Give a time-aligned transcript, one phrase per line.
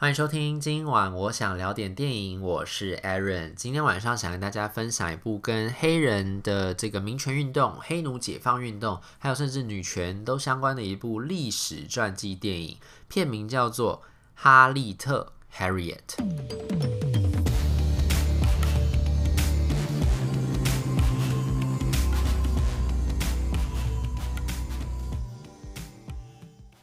[0.00, 3.52] 欢迎收听，今晚我想聊点电影，我是 Aaron。
[3.56, 12.76] 今天晚上想跟大家分享一部跟黑人的这个民权运动、黑奴解放运动，还有甚至女权都相关的一部历史传记电影，
[13.08, 14.02] 片名叫做
[14.36, 17.07] 《哈利特》（Harriet）。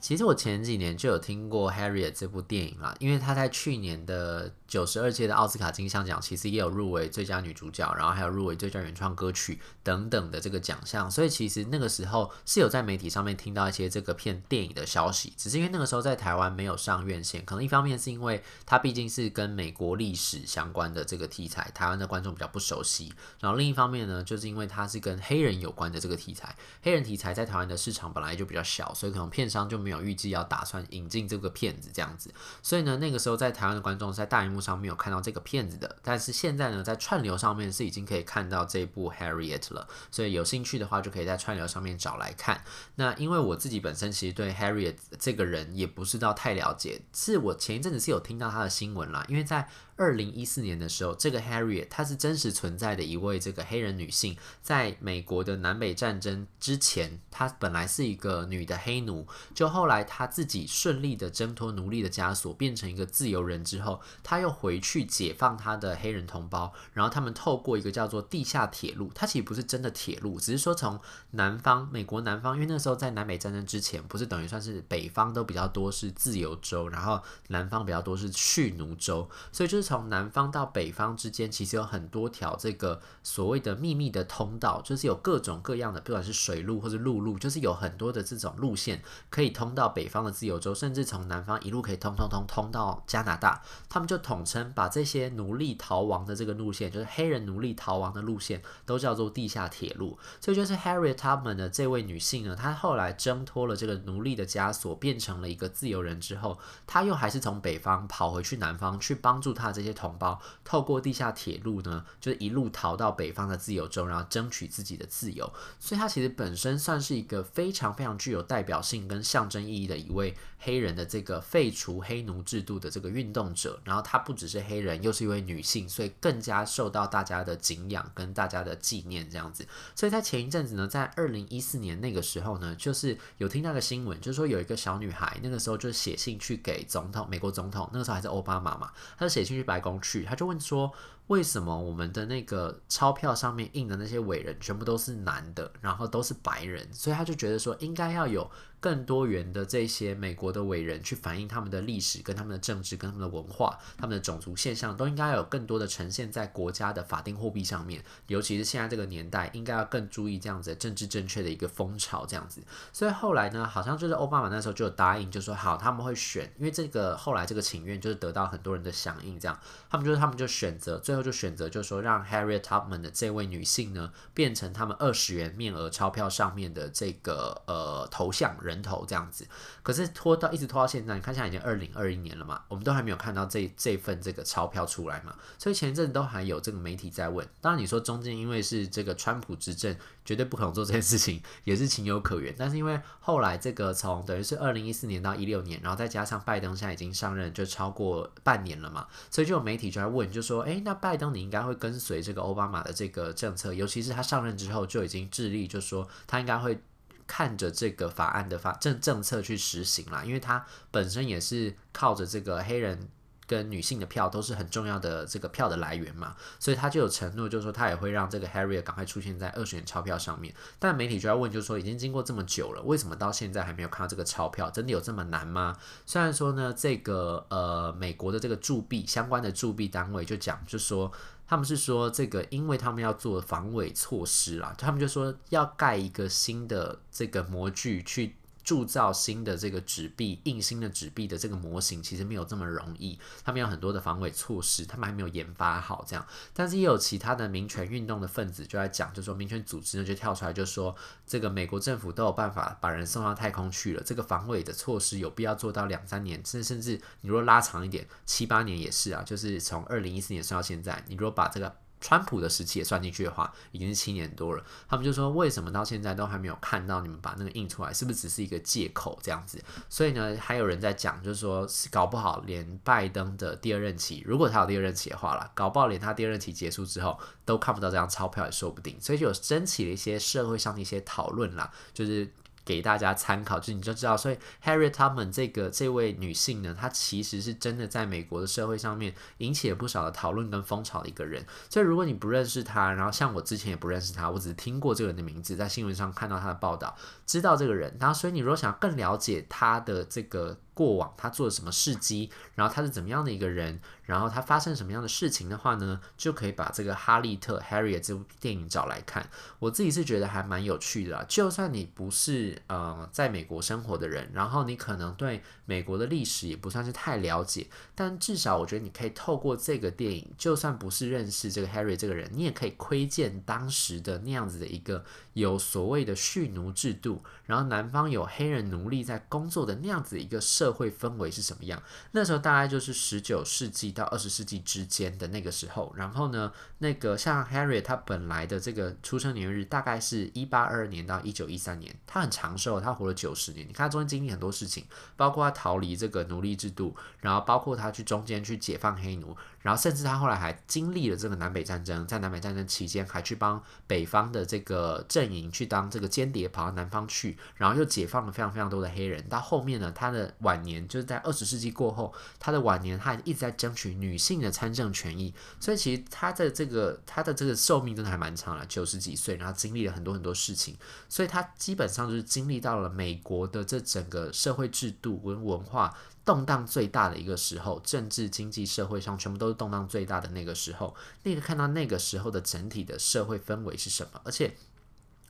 [0.07, 29.95] 其实我前几年就有听过《Harriet》这部电影啦，因为他在去年的九十二届的奥斯卡金像奖，其实也有入围最佳女主角，然后还有入围最佳原创歌曲等等的这个奖项，所以其实那个时候是有在媒体上面听到一些这个片电影的消息，只是因为那个时候在台湾没有上院线，可能一方面是因为它毕竟是跟美国历史相关的这个题材，台湾的观众比较不熟悉，然后另一方面呢，就是因为它是跟黑人有关的这个题材，黑人题材在台湾的市场本来就比较小，所以可能片商就没有。
[30.01, 32.29] 预计要打算引进这个片子这样子，
[32.61, 42.63] 所以呢，那个时候在台湾的观众在大荧幕上没有看到这个片子的，但是现在呢，在串流上面是已经可以看到这部 Harriet 了，所以有兴趣的话就可以在串流上面找来看。
[42.95, 49.69] 那因为我自己本身其实对 Harriet 这个人也不是到太了解，是我前一阵子是有听到他的新闻啦，因为在。
[49.97, 70.99] 二零一四年的时候，这个 Harriet 她是真实存在的一位这个黑人女性，在美国的南北战争之前，她本来是一个女的黑奴，就后来她自己顺利的挣脱奴隶的枷锁，变成一个自由人之后，她又回去解放他的黑人同胞，然后他们透过一个叫做地下铁路，它其实不是真的铁路，只是说从
[71.31, 79.85] 南方美国南方，因为那时候在南北战争之前，不是等于算是北方都比较多是自由州，然后南方比较多是蓄奴州，所以就是。
[79.85, 93.61] 从南方到北方之间，其实有很多条这个所谓的秘密的通道，就是有各种各样的，不管是水路或者陆路，就是有很多的这种路线可以通到北方的自由州，甚至从南方一路可以通通通通到加拿大。
[93.87, 100.19] 他们就统称把这些奴隶逃亡的这个路线，就是黑人奴隶逃亡的路线，都叫做地下铁路。
[100.41, 115.49] 这就是 Harriet Tubman 的这位女性呢，她后来挣脱了这个奴隶的枷锁，变成了一个自由人之后，她又还是从北方跑回去南方去帮助她这些同胞透过地下铁路呢，就是一路逃到北方的自由州，然后争取自己的自由。
[115.79, 123.79] 所以她其实本身算是一个非常非常具有代表性跟象征意义的一位黑人的这个废除黑奴制度的这个运动者。
[123.85, 129.67] 然后他不只是黑人，又是一位女性，所以更加受到大家的敬仰跟大家的纪念这样子。
[129.95, 139.99] 所以在前一阵子呢，在二零一四年那个时候呢，就是有听到个新闻，就是说有一个小女孩，那个时候就写信去给总统，美国总统，那个时候还是奥巴马嘛，她就写信去白宫。
[140.01, 140.91] 去，他就问说，
[141.27, 146.87] 为什么我们的那个钞票上面印的那些伟人全部都是男的，然后都是白人？
[146.93, 148.49] 所以他就觉得说，应该要有。
[148.85, 158.03] 更多元的这些美国的伟人去反映他们的历史、跟他们的政治、跟他们的文化、他们的种族现象，都应该有更多的呈现在国家的法定货币上面。
[158.27, 162.61] 尤其是现在这个年代，应该要更注意这样子的政治正确的一个风潮，这样子。
[162.93, 169.59] 所以后来呢，好像就是奥巴马那时候就答应，就说好他们会选，因为这个后来这个请愿就是得到很多人的响应，这样
[169.89, 178.74] 他们就是他们就选择，最后就选择就是说让 Harriet Tubman 的这位女性呢，变成他们二十元面额钞票上面的这个呃头像人。
[178.75, 179.47] 人头这样子，
[179.81, 187.47] 可是拖到一直拖到现在，你看现在已经二零二一年了嘛，我们都还没有看到这这份这个钞票出来嘛，所以前一阵都还有这个媒体在问。
[187.61, 192.53] 当然你说中间因为是这个川普执政，绝对不可能做这件事情，也是情有可原。
[192.57, 206.79] 但是因为后来这个从等于是二零一四年到一六年，然后再加上拜登现在已经上任就超过半年了嘛，所以就有媒体就在问，就说，诶，那拜登你应该会跟随这个奥巴马的这个政策，尤其是他上任之后就已经致力，就说他应该会。
[207.27, 213.09] 看着这个法案的法政政策去实行啦，因为他本身也是靠着这个黑人
[213.47, 220.53] 跟女性的票都是很重要的这个票的来源嘛，所以他就有承诺，就是说他也会让这个 Harriet 赶快出现在二选钞票上面。
[220.79, 224.69] 但媒体就要问，就是说已经经过这么久了，为什么到现在还没有看到这个钞票？
[224.69, 225.75] 真的有这么难吗？
[226.05, 231.11] 虽然说呢，这个呃美国的这个铸币相关的铸币单位就讲，就说。
[231.47, 238.35] 他们是说这个，因为他们要做防伪措施啦，他们就说要盖一个新的这个模具去。
[238.65, 243.17] 铸造新的这个纸币，印新的纸币的这个模型，其实没有这么容易。
[243.43, 246.25] 他们有很多的防伪措施，他们还没有研发好这样。
[246.51, 250.95] 但是也有其他的民权运动的分子就在讲，就说民权组织呢就跳出来就说，
[251.27, 264.63] 这个美国政府都有办法把人送到太空去了，这个防伪的措施有必要做到两三年，甚甚至你如果拉长一点，七八年也是啊，就是从二零一四年算到现在，你如果把这个川普的时期也算进去的话，已经是七年多了。
[264.87, 267.91] 他们就说，为什么到现在都还没有看到你们把那个印出来？
[267.91, 269.59] 是不是只是一个借口这样子？
[269.89, 278.95] 所以呢，还有人在讲，就是说搞不好连拜登的第二任期，如果他有第二任期的话啦，搞不好连他第二任期结束之后都看不到这张钞票也说不定。
[279.01, 282.31] 所以就有争起了一些社会上的一些讨论啦，就是。
[282.65, 291.45] 给大家参考，就你就知道，所以 Harriet Tubman 这个这位女性呢，她其实是真的在美国的社会上面引起了不少的讨论跟风潮的一个人。
[291.69, 296.95] 所以如果你不认识她，然后像我之前也不认识她，我只是听过这个人的名字，在新闻上看到她的报道，
[297.25, 297.95] 知道这个人。
[297.99, 300.57] 然后，所以你如果想更了解她的这个。
[300.75, 309.27] 过往他做了什么事迹，然后他是怎么样的一个人，然后他发生什么样的事情的话呢，就可以把这个哈利特 Harry 这部电影找来看。
[309.59, 330.64] 我自己是觉得还蛮有趣的，就算你不是呃在美国生活的人，然后你可能对美国的历史也不算是太了解，但至少我觉得你可以透过这个电影，就算不是认识这个 Harriet 这个人，你也可以窥见当时的那样子的一个有所谓的蓄奴制度，然后南方有黑人奴隶在工作的那样子一个社。
[330.65, 331.79] 社会氛围是什么样？
[332.13, 335.93] 那时候大概就是十九世纪到二十世纪之间的那个时候。
[335.95, 343.67] 然后呢，那个像 Harry 他本来的这个出生年月日大概是一八二二年到一九一三年，他很长寿，他活了九十年。
[343.67, 344.85] 你看他中间经历很多事情，
[345.15, 359.27] 包括他逃离这个奴隶制度，然后包括他去中间去解放黑奴，然后甚至他后来还经历了这个南北战争，在南北战争期间还去帮北方的这个阵营去当这个间谍，跑到南方去，然后又解放了非常非常多的黑人。
[359.27, 370.77] 到后面呢，他的晚年就是在二十世纪过后，他的晚年他一直在争取女性的参政权益，所以其实他的这个他的这个寿命真的还蛮长了，九十几岁，然后经历了很多很多事情，
[371.09, 375.91] 所以他基本上就是经历到了美国的这整个社会制度跟文化
[376.25, 384.55] 动荡最大的一个时候，政治、经济、社会上全部都是动荡最大的那个时候，那个看到那个时候的整体的社会氛围是什么，而且。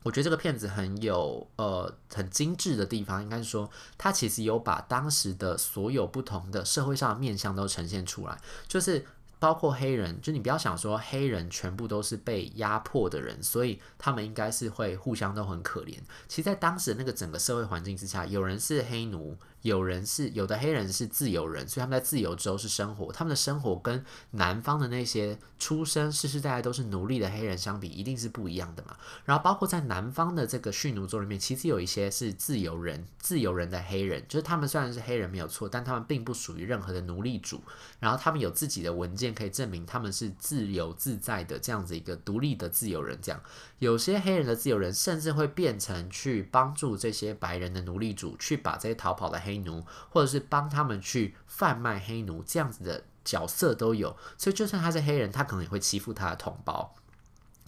[0.03, 9.03] 我觉得这个片子很有呃很精致的地方，应该是说它其实有把当时的所有不同的社会上的面相都呈现出来，就是
[9.39, 15.97] 包括黑人，就你不要想说黑人全部都是被压迫的人，所以他们应该是会互相都很可怜。
[16.27, 19.35] 其实，在当时那个整个社会环境之下，有人是黑奴。
[19.65, 28.95] 有人是有的黑人是自由人，所以他们在自由州是生活，他们的生活跟南方的那些出生世世代代都是奴隶的黑人相比，一定是不一样的嘛。
[29.23, 37.59] 然后包括在南方的这个蓄奴州里面，其实有一些是自由人，自由人的黑人，就是他们虽然是黑人没有错，但他们并不属于任何的奴隶主，
[37.99, 43.17] 然后他们有自己的文件可以证明他们是自由自在的这样子一个独立的自由人。
[43.19, 43.41] 这样
[43.79, 49.54] 有些黑人的自由人甚至会变成去帮助这些白人的奴隶主去把这些逃跑的黑。
[49.55, 56.93] 黑奴，或者是帮他们去贩卖黑奴，这样子的角色都有，所以就算他是黑人，他可能也会欺负他的同胞。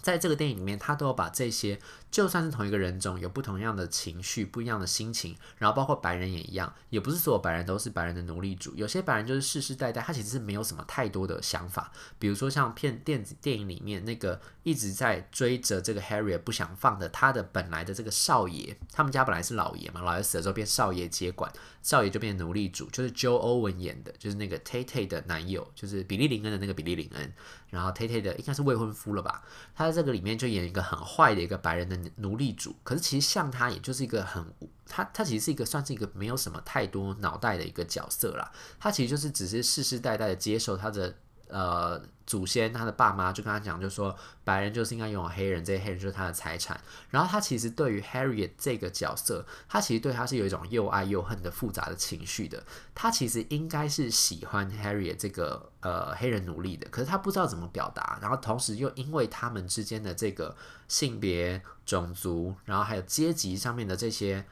[0.02, 1.80] 在这个电影里面，他都要把这些。
[2.10, 11.92] 就算是同一个人种，有不同样的情绪、不一样的心情，然后包括白人也一样，也不是所有白人都是白人的奴隶主，有些白人就是世世代代，他其实是没有什么太多的想法。
[12.18, 21.52] 比如说像片电子电影里面那个一直在追着这个 Harriet 不想放的他的本来的这个少爷，他们家本来是老爷嘛，老爷死了之后变少爷接管，
[21.84, 27.34] 少爷就变奴隶主，就是 Joe Owen 演的，就是那个 tatay 的男友，就是比利林恩的那个比利林恩，
[27.70, 29.44] 然后 tatay 的应该是未婚夫了吧？
[29.76, 34.46] 他在这个里面就演一个很坏的一个白人的奴隶主，可是其实像他，也就是一个很，
[34.86, 38.52] 他他其实是一个算是一个没有什么太多脑袋的一个角色啦。
[38.80, 41.16] 他其实就是只是世世代代的接受他的。
[41.50, 46.80] 呃，祖先他的爸妈就跟他讲，就说白人就是应该拥有黑人，这些黑人就是他的财产。
[47.10, 52.64] 然后他其实对于 Harriet 这个角色，他其实对他是有一种又爱又恨的复杂的情绪的。
[52.94, 58.20] 他其实应该是喜欢 Harriet 这个呃黑人奴隶的，可是他不知道怎么表达。
[58.22, 60.56] 然后同时又因为他们之间的这个
[60.88, 64.46] 性别、种族，然后还有阶级上面的这些。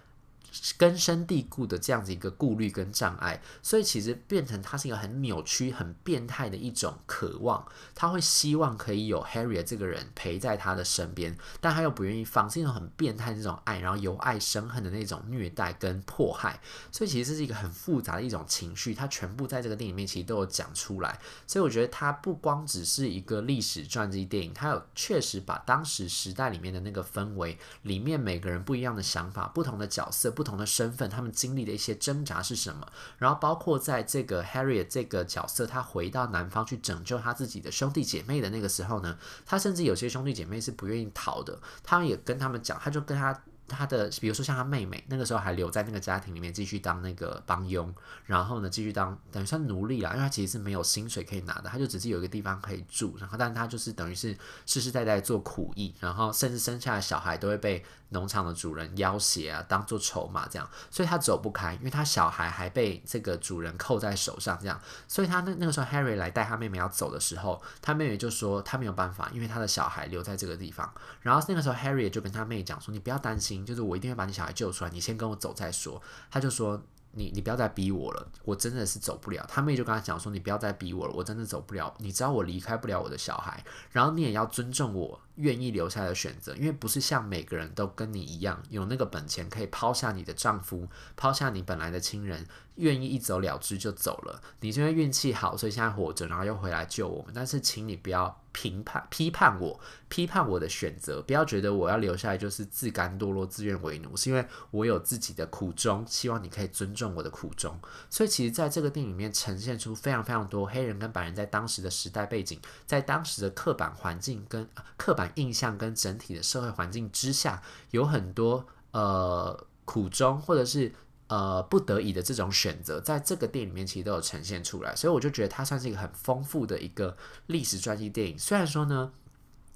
[0.78, 7.66] 根深蒂固的这样子一个顾虑跟障碍，所以其实变成他是一个很扭曲、很变态的一种渴望。
[7.94, 16.62] 他会希望可以有 Harriet 这个人陪在他的身边，但他又不愿意放，是一种很变态那种爱，然后由爱生恨的那种虐待跟迫害。
[16.90, 21.20] 所以其实这是一个很复杂的一种情绪，它全部在这个电影里面其实都有讲出来。
[21.46, 30.45] 所以我觉得它不光只是一个历史传记电影，它有确实把当时时代里面的那个氛围，里面每个人不一样的想法、不同的角色、不。
[30.46, 32.88] 不同的身份，他们经历的一些挣扎是什么？
[33.18, 41.60] 然后包括在这个 Harriet 这个角色，他回到南方去拯救他自己的兄弟姐妹的那个时候呢，他甚至有些兄弟姐妹是不愿意逃的。
[41.84, 47.94] 他们也跟他们讲，他就跟他他的，比如说像他妹妹，那个时候还留在那个家庭里面继续当那个帮佣，
[48.26, 76.82] 然后呢继续当等于算奴隶啦，因为他其实是没有薪水可以拿的，他就只是有一个地方可以住，然后但他就是等于是世世代代做苦役，然后甚至生下的小孩都会被农场的主人要挟啊，当做筹码这样，所以他走不开，因为他小孩还被这个主人扣在手上这样，所以他那那个时候 Harry 来带他妹妹要走的时候，他妹妹就说他没有办法，因为他的小孩留在这个地方，然后那个时候 Harry 就跟他妹讲说，你不要担心，就是我一定会把你小孩救出来，你先跟我走再说，他就说。
[77.18, 79.46] 你你不要再逼我了，我真的是走不了。
[79.48, 81.96] 他妹就跟他讲说，你不要再逼我了，我真的走不了。
[82.00, 94.42] 你知道我离开不了我的小孩，然后你也要尊重我愿意留下的选择，因为不是像每个人都跟你一样有那个本钱可以抛下你的丈夫，抛下你本来的亲人，愿意一走了之就走了。
[94.62, 97.32] 你因为运气好，所以现在活着，然后又回来救我们。
[97.34, 98.42] 但是请你不要。
[98.56, 99.78] 评判、批判我，
[100.08, 107.78] 批判我的选择，不要觉得我要留下来就是自甘堕落、自愿为奴，是因为我有自己的苦衷，希望你可以尊重我的苦衷。
[108.10, 114.66] 所以，其实在这个电影里面呈现出非常非常多黑人跟白人在当时的时代背景，在当时的刻板环境跟
[114.96, 120.94] 刻板印象跟整体的社会环境之下，有很多呃苦衷，或者是。
[121.28, 127.18] 呃，不得已的这种选择，在这个电影里面其实都有呈现出来，所以我就觉得它算是一个很丰富的一个
[127.48, 128.38] 历史传记电影。
[128.38, 129.12] 虽然说呢，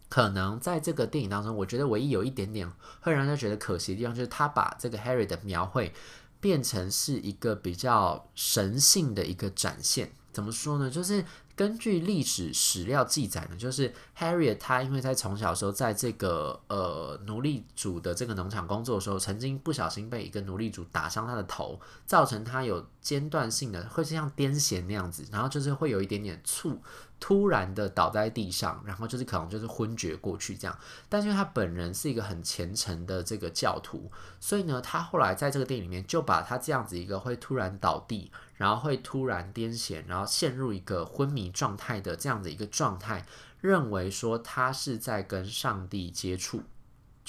[0.10, 5.91] 可能在这个电影当中，我觉得唯一有一点点会让人家觉得可惜的地方，就是他把这个 Harry 的描绘
[6.39, 10.12] 变成是一个比较神性的一个展现。
[10.32, 10.88] 怎么说呢？
[10.88, 11.25] 就是。
[11.60, 26.78] 根据历史史料记载呢，就是 Harriet 他因为在从小时候在这个呃奴隶主的这个农场工作的时候，曾经不小心被一个奴隶主打伤他的头，造成他有间断性的，会像癫痫那样子，然后就是会有一点点猝
[27.20, 30.80] 突然的倒在地上，然后就是可能就是昏厥过去这样。
[31.10, 38.32] 但是因为他本人是一个很虔诚的这个教徒，所以呢，他后来在这个电影里面就把他这样子一个会突然倒地。
[38.60, 43.25] 然后会突然癫痫，然后陷入一个昏迷状态的这样的一个状态，
[43.62, 46.63] 认为说他是在跟上帝接触。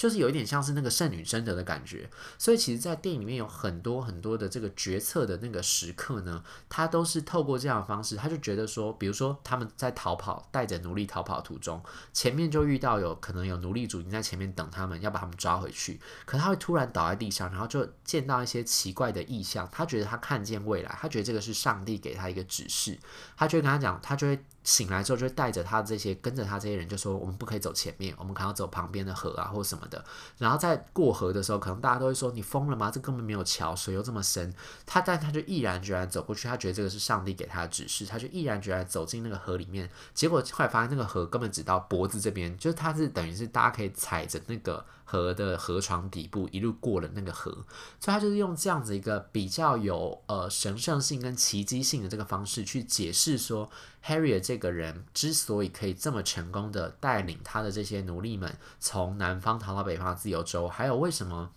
[0.01, 11.79] 就是有一点像是那个圣女贞德的感觉，所以其实，在电影里面有很多很多的这个决策的那个时刻呢，他都是透过这样的方式，他就觉得说，比如说他们在逃跑，带着奴隶逃跑途中，
[12.13, 22.97] 前面就遇到有可能有奴隶主已经在前面等他们，要把他们抓回去，可他会突然倒在地上，然后就见到一些奇怪的异象，他觉得他看见未来，他觉得这个是上帝给他一个指示，
[23.37, 24.43] 他就会跟他讲，他就会。
[24.63, 30.03] 醒来之后，就会带着他这些跟着他这些人，就说我们不可以走前面，我们可能要走旁边的河啊，或什么的。
[30.37, 32.91] 然后在过河的时候，可能大家都会说你疯了吗？
[32.91, 34.53] 这根本没有桥，水又这么深。
[34.85, 39.89] 他但他就毅然决然走过去，他觉得这个是上帝给他的指示，他就毅然决然走进那个河里面。
[40.13, 44.85] 结果后来发现那个河根本只到脖子这边，就是他是等于是大家可以踩着那个。
[45.03, 47.51] 河的河床底部一路过了那个河，
[47.99, 53.69] 所以他就是用这样子一个比较有呃神圣性跟奇迹性的这个方式去解释说
[54.05, 61.51] ，Harriet 这个人之所以可以这么成功的带领他的这些奴隶们从南方逃到北方自由州，还有为什么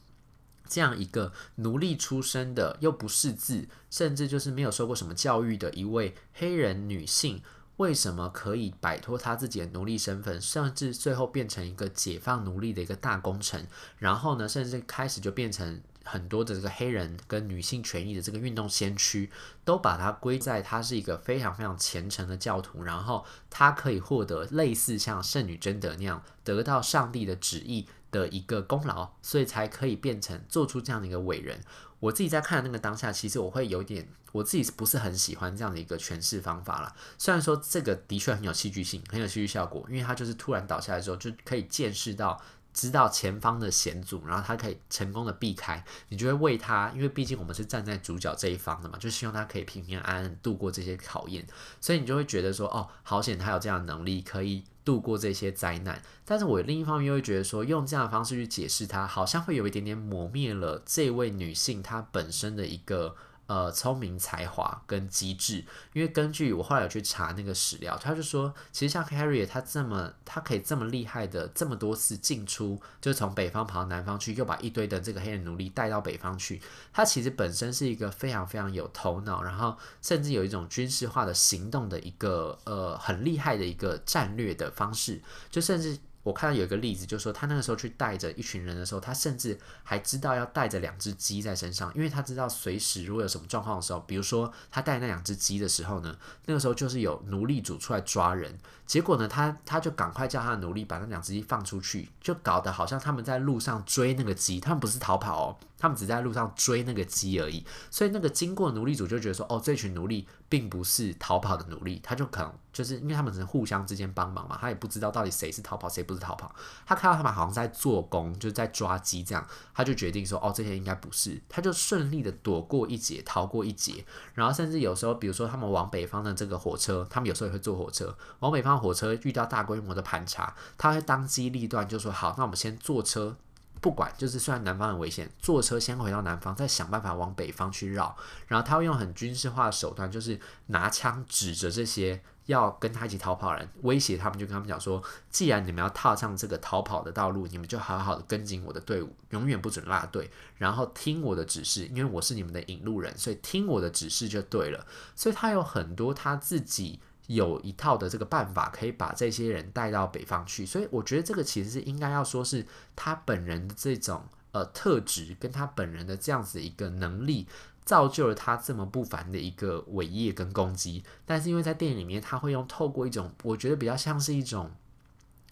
[0.69, 7.43] 这样一个奴隶出身的又不识字，甚至就是没有受过什么教育的一位黑人女性。
[7.79, 13.67] 为什么可以摆脱他自己的奴隶身份，甚至最后变成一个解放奴隶的一个大功臣？
[13.99, 19.31] 然后呢，甚至开始就变成很多的这个黑人跟女性权益的这个运动先驱，
[19.65, 31.61] 都把它归在他是一个非常非常虔诚的教徒，然后他可以获得类似像圣女贞德那样得到上帝的旨意的一个功劳，所以才可以变成做出这样的一个伟人。
[32.01, 36.95] 我自己在看那个当下，其实我会有点，我自己不是很喜欢这样的一个诠释方法啦。
[37.17, 42.39] 虽然说这个的确很有戏剧性，很有戏剧效果，因为他就是突然倒下来之后，就可以见识到。
[42.75, 51.47] 知道前方的险阻，然后他可以成功的避开，你就会为他，因为毕竟我们是站在主角这一方的嘛，就希望他可以平平安安度过这些考验，
[51.81, 56.03] 所以你就会觉得说，哦，好险他有这样的能力可以度过这些灾难。
[56.25, 63.15] 但是我另一方面又会觉得说，用这样的方式去解释他，好像会有一点点磨灭了这位女性她本身的一个。
[63.47, 85.21] 呃，聪明才华跟机智，因为根据我后来有去查那个史料，他就说，其实像 Harry 他这么，他可以这么厉害的这么多次进出，就从北方跑到南方去，又把一堆的这个黑人奴隶带到北方去，他其实本身是一个非常非常有头脑，然后甚至有一种军事化的行动的一个呃很厉害的一个战略的方式，
[85.51, 85.99] 就甚至。
[86.25, 96.17] 我看到有一个例子，就是说他那个时候去带着一群人的时候，他甚至还知道要带着两只鸡在身上，因为他知道随时如果有什么状况的时候，比如说他带那两只鸡的时候呢，
[96.47, 116.55] 那个时候就是有奴隶主出来抓人，结果呢，他他就赶快叫他的奴隶把那两只鸡放出去，就搞得好像他们在路上追那个鸡，他们不是逃跑哦，他们只在路上追那个鸡而已，所以那个经过奴隶主就觉得说，哦，这群奴隶并不是逃跑的奴隶，他就可能就是因为他们只是互相之间帮忙嘛，他也不知道到底谁是逃跑谁不是逃跑，
[116.87, 133.37] 他看到他们好像在做工，就是在抓鸡这样，他就决定说，哦，这些应该不是，他就顺利的躲过一劫，逃过一劫，然后甚至有时候，比如说他们往北方的这个火车，他们有时候也会坐火车，往北方火车遇到大规模的盘查，他会当机立断，就说好，那我们先坐车。
[133.85, 138.17] 不管，就是虽然南方很危险，坐车先回到南方，再想办法往北方去绕。
[138.49, 154.87] 然后他会用很军事化的手段，就是拿枪指着这些要跟他一起逃跑的人，威胁他们，就跟他们讲说：既然你们要踏上这个逃跑的道路，你们就好好的跟紧我的队伍，永远不准落队，然后听我的指示，因为我是你们的引路人，所以听我的指示就对了。
[155.15, 157.01] 所以他有很多他自己。
[157.27, 167.47] 有一套的这个办法，可以把这些人带到北方去，所以我觉得这个其实是应该要说是他本人的这种呃特质，跟他本人的这样子一个能力，
[167.85, 171.03] 造就了他这么不凡的一个伟业跟功绩。
[171.25, 174.71] 但是因为在电影里面，他会用透过一种我觉得比较像是一种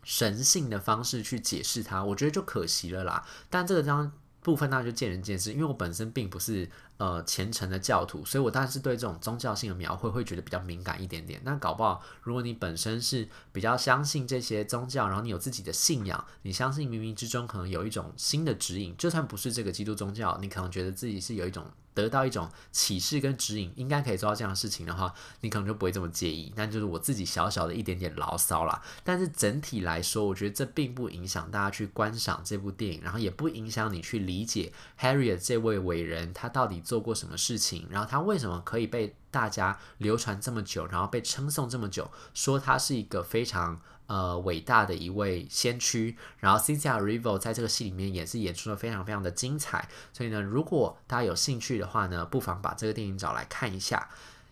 [0.04, 3.24] 神性的方式去解释他，我觉得就可惜了啦。
[3.48, 6.68] 但这个章部分当然就见仁见智，因为我本身并不是。
[6.98, 11.40] 呃，虔诚的教徒，所以我当然是对这种宗教性的描绘会觉得比较敏感一点点。
[11.42, 26.52] 那搞不好，如果你本身是比较相信这些宗教，然后你有自己的信仰，你相信冥冥之中可能有一种新的指引，就算不是这个基督宗教，你可能觉得自己是有一种得到一种启示跟指引，应该可以做到这样的事情的话，你可能就不会这么介意。
[26.56, 28.82] 那就是我自己小小的一点点牢骚啦。
[29.04, 46.16] 但是整体来说，我觉得这并不影响大家去观赏这部电影，然后也不影响你去理解 Harriet 这位伟人他到底做过什么事情，然后他为什么可以被大家流传这么久，然后被称颂这么久，说他是一个非常呃伟大的一位先驱。
[46.38, 49.88] 然后 Cynthia Rivo 在这个戏里面也是演出的非常非常的精彩。
[50.12, 54.08] 所以呢，如果大家有兴趣的话呢，不妨把这个电影找来看一下。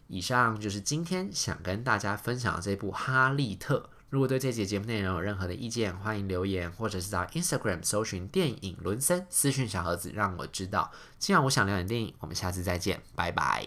[0.08, 3.78] 以上就是今天想跟大家分享的这部《哈利特》。
[4.08, 10.90] 如果对这节节目内容有任何的意见，欢迎留言，或者是到 Instagram 搜寻电影伦森私讯小盒子，让我知道。
[11.20, 13.64] 今晚我想聊点电影，我们下次再见，拜拜。